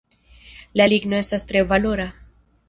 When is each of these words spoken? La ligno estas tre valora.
La 0.81 0.87
ligno 0.93 1.19
estas 1.19 1.45
tre 1.53 1.63
valora. 1.75 2.09